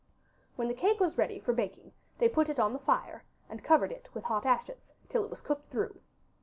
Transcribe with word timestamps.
When 0.55 0.67
the 0.67 0.73
cake 0.73 0.99
was 0.99 1.15
ready 1.19 1.39
for 1.39 1.53
baking 1.53 1.91
they 2.17 2.27
put 2.27 2.49
it 2.49 2.59
on 2.59 2.73
the 2.73 2.79
fire, 2.79 3.23
and 3.47 3.63
covered 3.63 3.91
it 3.91 4.09
with 4.15 4.23
hot 4.23 4.47
ashes, 4.47 4.93
till 5.09 5.23
it 5.23 5.29
was 5.29 5.41
cooked 5.41 5.69
through. 5.69 5.99